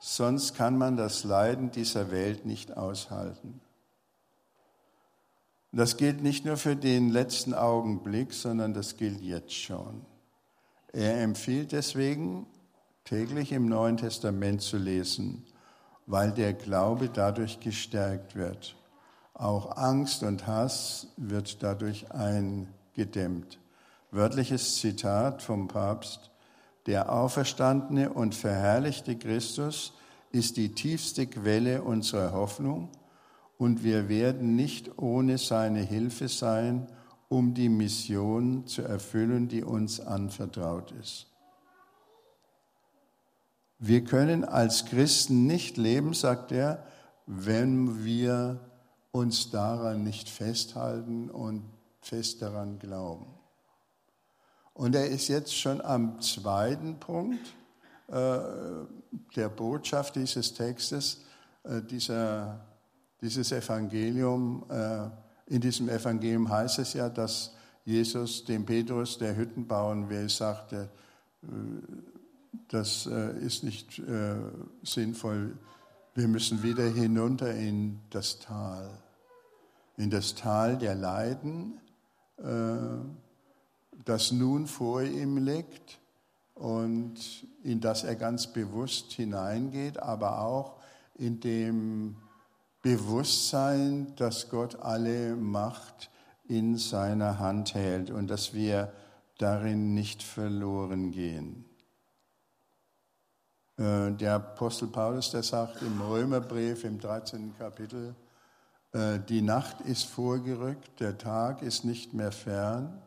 sonst 0.00 0.54
kann 0.54 0.76
man 0.76 0.96
das 0.96 1.22
Leiden 1.22 1.70
dieser 1.70 2.10
Welt 2.10 2.46
nicht 2.46 2.76
aushalten. 2.76 3.60
Das 5.72 5.96
gilt 5.96 6.20
nicht 6.22 6.44
nur 6.44 6.56
für 6.56 6.74
den 6.74 7.10
letzten 7.10 7.54
Augenblick, 7.54 8.32
sondern 8.32 8.74
das 8.74 8.96
gilt 8.96 9.20
jetzt 9.20 9.54
schon. 9.54 10.04
Er 10.92 11.22
empfiehlt 11.22 11.70
deswegen, 11.70 12.46
täglich 13.04 13.52
im 13.52 13.68
Neuen 13.68 13.96
Testament 13.96 14.62
zu 14.62 14.78
lesen, 14.78 15.44
weil 16.06 16.32
der 16.32 16.54
Glaube 16.54 17.08
dadurch 17.08 17.60
gestärkt 17.60 18.34
wird. 18.34 18.74
Auch 19.34 19.76
Angst 19.76 20.24
und 20.24 20.46
Hass 20.46 21.06
wird 21.16 21.62
dadurch 21.62 22.10
eingedämmt. 22.10 23.60
Wörtliches 24.10 24.76
Zitat 24.76 25.40
vom 25.40 25.68
Papst. 25.68 26.29
Der 26.86 27.12
auferstandene 27.12 28.12
und 28.12 28.34
verherrlichte 28.34 29.16
Christus 29.16 29.92
ist 30.32 30.56
die 30.56 30.74
tiefste 30.74 31.26
Quelle 31.26 31.82
unserer 31.82 32.32
Hoffnung 32.32 32.88
und 33.58 33.84
wir 33.84 34.08
werden 34.08 34.56
nicht 34.56 34.98
ohne 34.98 35.36
seine 35.38 35.80
Hilfe 35.80 36.28
sein, 36.28 36.86
um 37.28 37.54
die 37.54 37.68
Mission 37.68 38.66
zu 38.66 38.82
erfüllen, 38.82 39.48
die 39.48 39.62
uns 39.62 40.00
anvertraut 40.00 40.92
ist. 40.92 41.26
Wir 43.78 44.04
können 44.04 44.44
als 44.44 44.86
Christen 44.86 45.46
nicht 45.46 45.76
leben, 45.76 46.12
sagt 46.12 46.52
er, 46.52 46.84
wenn 47.26 48.04
wir 48.04 48.60
uns 49.12 49.50
daran 49.50 50.04
nicht 50.04 50.28
festhalten 50.28 51.30
und 51.30 51.62
fest 52.00 52.42
daran 52.42 52.78
glauben. 52.78 53.39
Und 54.80 54.94
er 54.94 55.08
ist 55.08 55.28
jetzt 55.28 55.54
schon 55.54 55.82
am 55.82 56.22
zweiten 56.22 56.98
Punkt 56.98 57.54
äh, 58.08 58.38
der 59.36 59.50
Botschaft 59.50 60.16
dieses 60.16 60.54
Textes, 60.54 61.20
äh, 61.64 61.82
dieser 61.82 62.60
dieses 63.20 63.52
Evangelium, 63.52 64.64
äh, 64.70 65.10
in 65.54 65.60
diesem 65.60 65.90
Evangelium 65.90 66.48
heißt 66.48 66.78
es 66.78 66.94
ja, 66.94 67.10
dass 67.10 67.54
Jesus 67.84 68.46
dem 68.46 68.64
Petrus, 68.64 69.18
der 69.18 69.36
Hütten 69.36 69.66
bauen 69.66 70.08
will, 70.08 70.30
sagte, 70.30 70.88
äh, 71.42 71.46
das 72.68 73.04
äh, 73.04 73.36
ist 73.40 73.64
nicht 73.64 74.00
sinnvoll, 74.82 75.58
wir 76.14 76.26
müssen 76.26 76.62
wieder 76.62 76.84
hinunter 76.84 77.54
in 77.54 78.00
das 78.08 78.38
Tal, 78.38 78.88
in 79.98 80.08
das 80.08 80.34
Tal 80.36 80.78
der 80.78 80.94
Leiden, 80.94 81.78
das 84.04 84.32
nun 84.32 84.66
vor 84.66 85.02
ihm 85.02 85.36
liegt 85.38 85.98
und 86.54 87.46
in 87.62 87.80
das 87.80 88.04
er 88.04 88.16
ganz 88.16 88.46
bewusst 88.46 89.12
hineingeht, 89.12 89.98
aber 89.98 90.40
auch 90.40 90.76
in 91.14 91.40
dem 91.40 92.16
Bewusstsein, 92.82 94.14
dass 94.16 94.48
Gott 94.48 94.80
alle 94.80 95.36
Macht 95.36 96.10
in 96.48 96.76
seiner 96.76 97.38
Hand 97.38 97.74
hält 97.74 98.10
und 98.10 98.28
dass 98.28 98.54
wir 98.54 98.92
darin 99.38 99.94
nicht 99.94 100.22
verloren 100.22 101.10
gehen. 101.10 101.64
Äh, 103.76 104.12
der 104.12 104.34
Apostel 104.34 104.88
Paulus, 104.88 105.30
der 105.30 105.42
sagt 105.42 105.80
im 105.82 106.00
Römerbrief 106.00 106.84
im 106.84 106.98
13. 106.98 107.54
Kapitel, 107.56 108.14
äh, 108.92 109.18
die 109.20 109.42
Nacht 109.42 109.80
ist 109.82 110.04
vorgerückt, 110.04 111.00
der 111.00 111.16
Tag 111.16 111.62
ist 111.62 111.84
nicht 111.84 112.12
mehr 112.12 112.32
fern. 112.32 113.00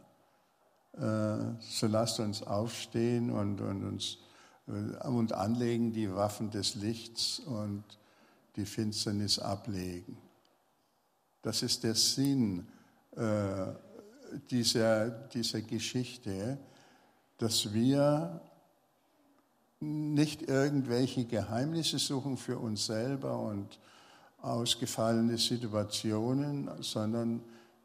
Äh, 0.93 1.59
so 1.59 1.87
lasst 1.87 2.19
uns 2.19 2.43
aufstehen 2.43 3.31
und, 3.31 3.61
und 3.61 3.83
uns 3.83 4.17
und 4.65 5.33
anlegen 5.33 5.91
die 5.91 6.13
Waffen 6.13 6.49
des 6.49 6.75
Lichts 6.75 7.39
und 7.39 7.83
die 8.55 8.65
Finsternis 8.65 9.39
ablegen. 9.39 10.17
Das 11.41 11.63
ist 11.63 11.83
der 11.83 11.95
Sinn 11.95 12.67
äh, 13.11 13.73
dieser, 14.49 15.09
dieser 15.09 15.61
Geschichte, 15.61 16.57
dass 17.37 17.73
wir 17.73 18.41
nicht 19.81 20.43
irgendwelche 20.43 21.25
Geheimnisse 21.25 21.99
suchen 21.99 22.37
für 22.37 22.57
uns 22.57 22.85
selber 22.85 23.37
und 23.37 23.79
ausgefallene 24.41 25.37
Situationen, 25.37 26.69
sondern 26.81 27.43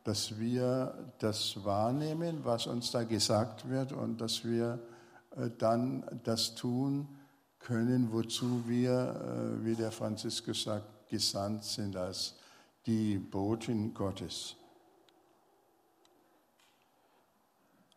dass 0.08 0.38
wir 0.38 1.12
das 1.18 1.62
wahrnehmen, 1.66 2.42
was 2.42 2.66
uns 2.66 2.90
da 2.90 3.04
gesagt 3.04 3.68
wird 3.68 3.92
und 3.92 4.22
dass 4.22 4.42
wir 4.42 4.78
äh, 5.36 5.50
dann 5.58 6.02
das 6.24 6.54
tun, 6.54 7.06
können, 7.58 8.10
wozu 8.10 8.66
wir, 8.66 8.90
äh, 8.90 9.64
wie 9.66 9.74
der 9.74 9.92
Franziskus 9.92 10.62
sagt, 10.62 11.10
gesandt 11.10 11.64
sind 11.64 11.94
als 11.94 12.36
die 12.86 13.18
Boten 13.18 13.92
Gottes. 13.92 14.56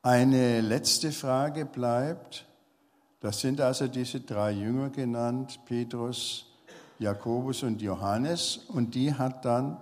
Eine 0.01 0.59
letzte 0.59 1.13
Frage 1.13 1.63
bleibt, 1.63 2.45
das 3.21 3.39
sind 3.39 3.61
also 3.61 3.87
diese 3.87 4.19
drei 4.19 4.51
Jünger 4.51 4.89
genannt, 4.89 5.61
Petrus, 5.63 6.45
Jakobus 6.99 7.63
und 7.63 7.81
Johannes, 7.81 8.57
und 8.67 8.95
die 8.95 9.13
hat 9.13 9.45
dann 9.45 9.77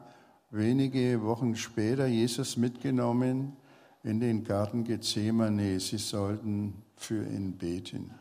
wenige 0.52 1.22
Wochen 1.24 1.56
später 1.56 2.08
Jesus 2.08 2.58
mitgenommen 2.58 3.56
in 4.04 4.20
den 4.20 4.44
Garten 4.44 4.84
Gethsemane. 4.84 5.80
Sie 5.80 5.98
sollten 5.98 6.82
für 6.96 7.24
ihn 7.24 7.58
beten. 7.58 8.12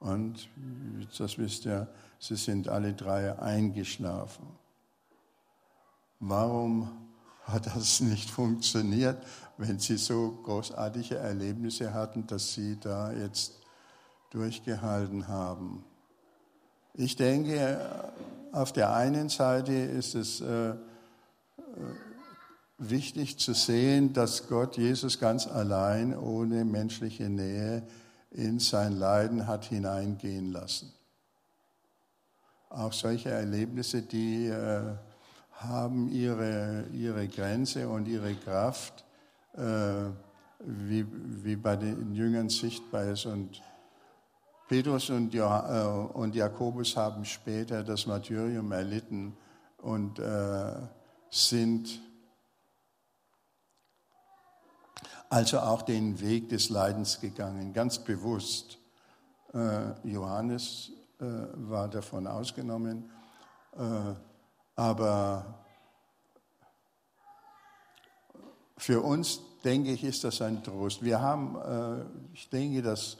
Und 0.00 0.48
das 1.18 1.38
wisst 1.38 1.66
ihr, 1.66 1.88
sie 2.18 2.36
sind 2.36 2.68
alle 2.68 2.94
drei 2.94 3.38
eingeschlafen. 3.38 4.46
Warum 6.20 6.90
hat 7.42 7.66
das 7.66 8.00
nicht 8.00 8.30
funktioniert, 8.30 9.24
wenn 9.56 9.78
sie 9.78 9.96
so 9.96 10.38
großartige 10.44 11.16
Erlebnisse 11.16 11.94
hatten, 11.94 12.26
dass 12.26 12.54
sie 12.54 12.78
da 12.78 13.12
jetzt 13.12 13.58
durchgehalten 14.30 15.28
haben? 15.28 15.84
Ich 16.94 17.16
denke, 17.16 18.12
auf 18.52 18.72
der 18.72 18.94
einen 18.94 19.28
Seite 19.28 19.72
ist 19.72 20.14
es 20.14 20.40
äh, 20.40 20.74
wichtig 22.78 23.38
zu 23.38 23.54
sehen, 23.54 24.12
dass 24.12 24.48
Gott 24.48 24.76
Jesus 24.76 25.18
ganz 25.18 25.46
allein 25.46 26.16
ohne 26.16 26.64
menschliche 26.64 27.28
Nähe 27.28 27.82
in 28.30 28.58
sein 28.58 28.92
Leiden 28.92 29.46
hat 29.46 29.64
hineingehen 29.64 30.52
lassen. 30.52 30.92
Auch 32.68 32.92
solche 32.92 33.30
Erlebnisse, 33.30 34.02
die 34.02 34.46
äh, 34.46 34.82
haben 35.52 36.08
ihre, 36.08 36.84
ihre 36.92 37.26
Grenze 37.26 37.88
und 37.88 38.06
ihre 38.06 38.34
Kraft. 38.34 39.04
Äh, 39.56 40.10
wie, 40.60 41.06
wie 41.44 41.56
bei 41.56 41.76
den 41.76 42.14
Jüngern 42.14 42.48
sichtbar 42.48 43.04
ist. 43.04 43.26
Und 43.26 43.62
Petrus 44.68 45.10
und, 45.10 45.34
äh, 45.34 45.40
und 45.40 46.34
Jakobus 46.34 46.96
haben 46.96 47.24
später 47.24 47.82
das 47.82 48.06
Martyrium 48.06 48.72
erlitten 48.72 49.36
und 49.78 50.18
äh, 50.18 50.72
sind 51.30 52.00
also 55.30 55.60
auch 55.60 55.82
den 55.82 56.20
Weg 56.20 56.48
des 56.48 56.70
Leidens 56.70 57.20
gegangen, 57.20 57.72
ganz 57.72 57.98
bewusst. 57.98 58.78
Äh, 59.52 60.08
Johannes 60.08 60.90
äh, 61.20 61.24
war 61.24 61.88
davon 61.88 62.26
ausgenommen, 62.26 63.10
äh, 63.76 64.14
aber 64.76 65.64
für 68.76 69.02
uns, 69.02 69.40
denke 69.64 69.90
ich, 69.90 70.04
ist 70.04 70.24
das 70.24 70.40
ein 70.40 70.62
Trost. 70.62 71.02
Wir 71.02 71.20
haben, 71.20 72.30
ich 72.32 72.48
denke, 72.48 72.80
dass 72.80 73.16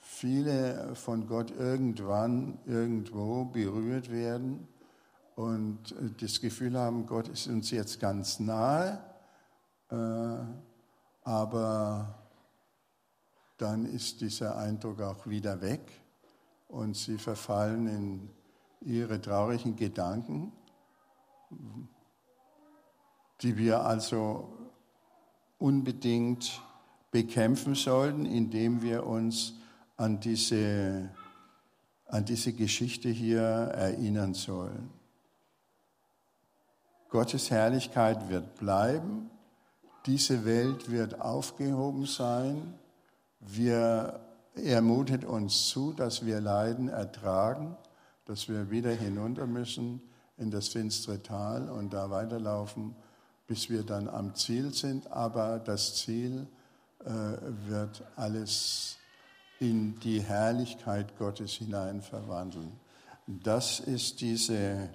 viele 0.00 0.94
von 0.94 1.26
Gott 1.26 1.50
irgendwann 1.50 2.58
irgendwo 2.64 3.44
berührt 3.44 4.10
werden 4.10 4.66
und 5.36 5.94
das 6.20 6.40
Gefühl 6.40 6.78
haben, 6.78 7.06
Gott 7.06 7.28
ist 7.28 7.46
uns 7.46 7.70
jetzt 7.70 8.00
ganz 8.00 8.38
nahe, 8.38 9.02
aber 11.24 12.18
dann 13.56 13.86
ist 13.86 14.20
dieser 14.20 14.56
Eindruck 14.56 15.00
auch 15.00 15.26
wieder 15.26 15.60
weg 15.60 15.80
und 16.68 16.96
sie 16.96 17.18
verfallen 17.18 17.86
in 17.86 18.30
ihre 18.80 19.20
traurigen 19.20 19.76
Gedanken, 19.76 20.52
die 23.40 23.56
wir 23.56 23.84
also 23.84 24.52
unbedingt 25.58 26.60
bekämpfen 27.10 27.74
sollten, 27.74 28.26
indem 28.26 28.82
wir 28.82 29.06
uns 29.06 29.54
an 29.96 30.18
diese, 30.18 31.10
an 32.06 32.24
diese 32.24 32.52
Geschichte 32.52 33.10
hier 33.10 33.42
erinnern 33.42 34.34
sollen. 34.34 34.90
Gottes 37.12 37.50
Herrlichkeit 37.50 38.30
wird 38.30 38.54
bleiben, 38.56 39.30
diese 40.06 40.46
Welt 40.46 40.90
wird 40.90 41.20
aufgehoben 41.20 42.06
sein, 42.06 42.72
wir 43.38 44.18
ermutet 44.54 45.26
uns 45.26 45.68
zu, 45.68 45.92
dass 45.92 46.24
wir 46.24 46.40
Leiden 46.40 46.88
ertragen, 46.88 47.76
dass 48.24 48.48
wir 48.48 48.70
wieder 48.70 48.92
hinunter 48.92 49.46
müssen 49.46 50.00
in 50.38 50.50
das 50.50 50.68
finstere 50.68 51.22
Tal 51.22 51.68
und 51.68 51.92
da 51.92 52.08
weiterlaufen, 52.08 52.96
bis 53.46 53.68
wir 53.68 53.82
dann 53.82 54.08
am 54.08 54.34
Ziel 54.34 54.72
sind. 54.72 55.12
Aber 55.12 55.58
das 55.58 55.96
Ziel 55.96 56.46
äh, 57.04 57.10
wird 57.68 58.04
alles 58.16 58.96
in 59.60 60.00
die 60.00 60.22
Herrlichkeit 60.22 61.18
Gottes 61.18 61.52
hinein 61.52 62.00
verwandeln. 62.00 62.72
Das 63.26 63.80
ist 63.80 64.22
diese 64.22 64.88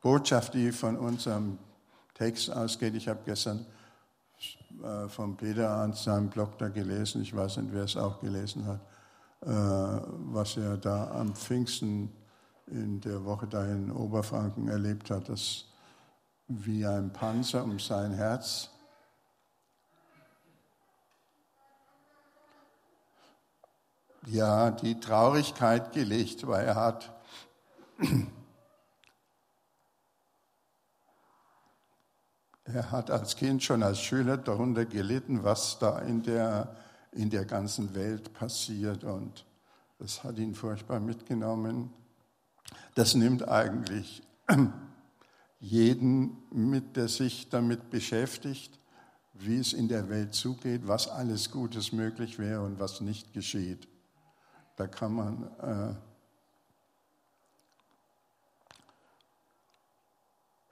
Botschaft, 0.00 0.54
die 0.54 0.72
von 0.72 0.96
unserem 0.96 1.58
Text 2.14 2.50
ausgeht. 2.50 2.94
Ich 2.94 3.08
habe 3.08 3.20
gestern 3.24 3.66
äh, 4.82 5.08
von 5.08 5.36
Peter 5.36 5.70
an 5.70 5.92
seinem 5.92 6.28
Blog 6.28 6.58
da 6.58 6.68
gelesen, 6.68 7.22
ich 7.22 7.34
weiß 7.34 7.58
nicht, 7.58 7.72
wer 7.72 7.84
es 7.84 7.96
auch 7.96 8.20
gelesen 8.20 8.66
hat, 8.66 8.80
äh, 9.42 9.48
was 10.32 10.56
er 10.56 10.76
da 10.76 11.10
am 11.12 11.34
Pfingsten 11.34 12.12
in 12.66 13.00
der 13.00 13.24
Woche 13.24 13.46
da 13.46 13.64
in 13.64 13.90
Oberfranken 13.90 14.68
erlebt 14.68 15.10
hat, 15.10 15.28
das 15.28 15.66
wie 16.48 16.86
ein 16.86 17.12
Panzer 17.12 17.64
um 17.64 17.78
sein 17.78 18.12
Herz. 18.12 18.70
Ja, 24.26 24.70
die 24.70 24.98
Traurigkeit 24.98 25.92
gelegt, 25.92 26.46
weil 26.46 26.66
er 26.66 26.74
hat 26.74 27.12
Er 32.72 32.90
hat 32.90 33.10
als 33.10 33.36
Kind 33.36 33.62
schon 33.62 33.82
als 33.82 34.00
Schüler 34.00 34.36
darunter 34.36 34.86
gelitten, 34.86 35.44
was 35.44 35.78
da 35.78 36.00
in 36.00 36.22
der, 36.22 36.74
in 37.12 37.30
der 37.30 37.44
ganzen 37.44 37.94
Welt 37.94 38.32
passiert. 38.32 39.04
Und 39.04 39.46
das 39.98 40.24
hat 40.24 40.38
ihn 40.38 40.54
furchtbar 40.54 40.98
mitgenommen. 40.98 41.92
Das 42.96 43.14
nimmt 43.14 43.48
eigentlich 43.48 44.22
jeden 45.60 46.38
mit, 46.50 46.96
der 46.96 47.06
sich 47.06 47.48
damit 47.48 47.88
beschäftigt, 47.90 48.80
wie 49.34 49.58
es 49.58 49.72
in 49.72 49.86
der 49.86 50.08
Welt 50.08 50.34
zugeht, 50.34 50.88
was 50.88 51.08
alles 51.08 51.52
Gutes 51.52 51.92
möglich 51.92 52.38
wäre 52.38 52.62
und 52.62 52.80
was 52.80 53.00
nicht 53.00 53.32
geschieht. 53.32 53.86
Da 54.76 54.88
kann 54.88 55.12
man 55.12 55.44
äh, 55.60 55.94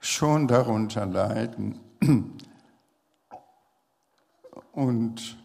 schon 0.05 0.47
darunter 0.47 1.05
leiden. 1.05 1.79
Und 4.71 5.37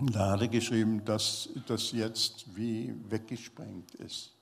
da 0.00 0.30
hat 0.32 0.40
er 0.40 0.48
geschrieben, 0.48 1.04
dass 1.04 1.48
das 1.66 1.92
jetzt 1.92 2.56
wie 2.56 2.94
weggesprengt 3.08 3.94
ist. 3.94 4.34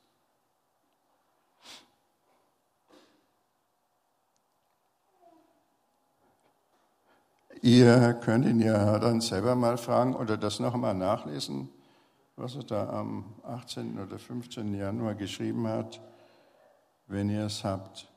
Ihr 7.61 8.15
könnt 8.15 8.47
ihn 8.47 8.61
ja 8.61 8.99
dann 9.01 9.21
selber 9.21 9.57
mal 9.57 9.77
fragen 9.77 10.15
oder 10.15 10.37
das 10.37 10.61
nochmal 10.61 10.95
nachlesen, 10.95 11.69
was 12.37 12.55
er 12.55 12.63
da 12.63 12.89
am 12.89 13.35
18. 13.43 13.99
oder 13.99 14.17
15. 14.19 14.75
Januar 14.75 15.17
geschrieben 15.17 15.67
hat, 15.67 16.01
wenn 17.09 17.29
ihr 17.29 17.47
es 17.47 17.65
habt. 17.65 18.09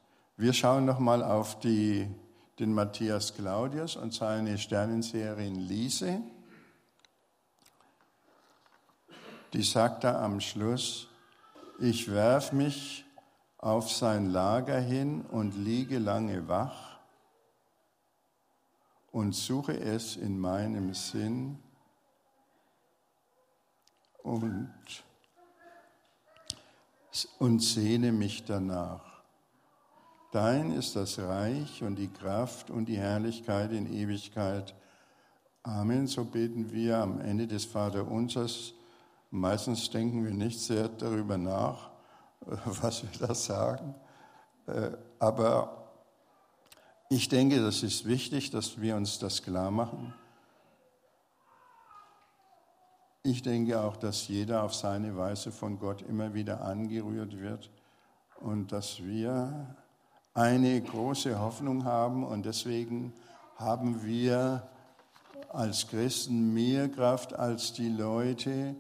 Wir 0.42 0.54
schauen 0.54 0.86
nochmal 0.86 1.24
auf 1.24 1.60
die, 1.60 2.10
den 2.58 2.74
Matthias 2.74 3.36
Claudius 3.36 3.96
und 3.96 4.12
seine 4.12 4.58
Sternenseherin 4.58 5.54
Lise. 5.54 6.20
Die 9.54 9.62
sagt 9.62 10.04
da 10.04 10.26
am 10.26 10.42
Schluss, 10.42 11.08
ich 11.80 12.12
werf 12.12 12.54
mich 12.54 13.06
auf 13.60 13.92
sein 13.92 14.32
Lager 14.32 14.80
hin 14.80 15.22
und 15.30 15.56
liege 15.56 16.00
lange 16.00 16.48
wach 16.48 16.98
und 19.12 19.36
suche 19.36 19.80
es 19.80 20.16
in 20.16 20.40
meinem 20.40 20.96
Sinn 20.96 21.60
und, 24.24 24.74
und 27.38 27.60
sehne 27.60 28.12
mich 28.12 28.44
danach. 28.44 29.11
Dein 30.32 30.72
ist 30.72 30.96
das 30.96 31.20
Reich 31.20 31.84
und 31.84 31.98
die 31.98 32.08
Kraft 32.08 32.70
und 32.70 32.86
die 32.86 32.98
Herrlichkeit 32.98 33.74
in 33.74 33.92
Ewigkeit. 33.92 34.74
Amen. 35.62 36.08
So 36.08 36.24
beten 36.24 36.72
wir 36.72 37.00
am 37.00 37.20
Ende 37.20 37.48
des 37.48 37.66
Vaterunsers. 37.66 38.74
Meistens 39.30 39.90
denken 39.90 40.24
wir 40.24 40.32
nicht 40.32 40.62
sehr 40.62 40.88
darüber 40.88 41.38
nach, 41.38 41.92
was 42.66 43.04
wir 43.04 43.28
da 43.28 43.36
sagen. 43.36 43.94
Äh, 44.68 44.92
aber 45.20 45.92
ich 47.10 47.28
denke, 47.28 47.62
das 47.62 47.84
ist 47.84 48.06
wichtig, 48.06 48.52
dass 48.52 48.80
wir 48.80 48.96
uns 48.96 49.20
das 49.20 49.44
klar 49.44 49.70
machen. 49.70 50.14
Ich 53.24 53.42
denke 53.42 53.82
auch, 53.82 53.98
dass 53.98 54.30
jeder 54.30 54.64
auf 54.64 54.74
seine 54.74 55.18
Weise 55.18 55.52
von 55.52 55.78
Gott 55.78 56.02
immer 56.04 56.34
wieder 56.34 56.62
angerührt 56.62 57.38
wird 57.38 57.70
und 58.40 58.72
dass 58.72 59.04
wir 59.04 59.76
eine 60.34 60.82
große 60.82 61.40
Hoffnung 61.40 61.84
haben 61.84 62.24
und 62.24 62.46
deswegen 62.46 63.14
haben 63.56 64.04
wir 64.04 64.68
als 65.50 65.88
Christen 65.88 66.54
mehr 66.54 66.90
Kraft 66.90 67.34
als 67.34 67.74
die 67.74 67.90
Leute 67.90 68.76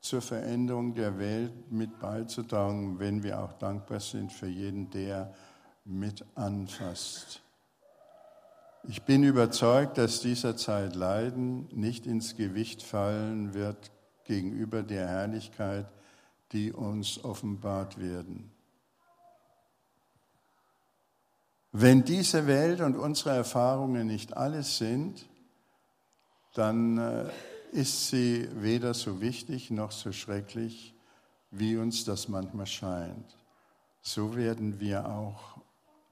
zur 0.00 0.20
Veränderung 0.20 0.94
der 0.94 1.18
Welt 1.18 1.70
mit 1.70 1.98
beizutragen, 1.98 2.98
wenn 2.98 3.22
wir 3.22 3.40
auch 3.40 3.52
dankbar 3.54 4.00
sind 4.00 4.32
für 4.32 4.48
jeden, 4.48 4.90
der 4.90 5.32
mit 5.84 6.24
anfasst. 6.34 7.42
Ich 8.88 9.02
bin 9.02 9.24
überzeugt, 9.24 9.98
dass 9.98 10.20
dieser 10.20 10.56
Zeit 10.56 10.94
Leiden 10.94 11.68
nicht 11.72 12.06
ins 12.06 12.36
Gewicht 12.36 12.82
fallen 12.82 13.52
wird 13.54 13.90
gegenüber 14.24 14.82
der 14.82 15.08
Herrlichkeit, 15.08 15.86
die 16.52 16.72
uns 16.72 17.24
offenbart 17.24 17.98
werden. 17.98 18.55
Wenn 21.78 22.04
diese 22.04 22.46
Welt 22.46 22.80
und 22.80 22.96
unsere 22.96 23.36
Erfahrungen 23.36 24.06
nicht 24.06 24.34
alles 24.34 24.78
sind, 24.78 25.26
dann 26.54 26.96
äh, 26.96 27.28
ist 27.70 28.08
sie 28.08 28.48
weder 28.54 28.94
so 28.94 29.20
wichtig 29.20 29.70
noch 29.70 29.90
so 29.90 30.10
schrecklich, 30.10 30.94
wie 31.50 31.76
uns 31.76 32.06
das 32.06 32.28
manchmal 32.28 32.64
scheint. 32.64 33.36
So 34.00 34.34
werden 34.36 34.80
wir 34.80 35.06
auch 35.06 35.58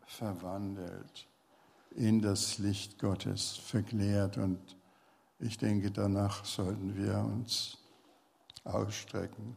verwandelt. 0.04 1.26
in 1.96 2.20
das 2.20 2.58
Licht 2.58 2.98
Gottes 2.98 3.56
verklärt. 3.56 4.36
Und 4.36 4.76
ich 5.38 5.56
denke, 5.56 5.90
danach 5.90 6.44
sollten 6.44 6.94
wir 6.94 7.16
uns 7.20 7.78
ausstrecken. 8.64 9.56